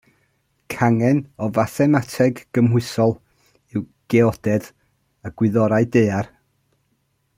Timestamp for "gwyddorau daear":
5.37-6.33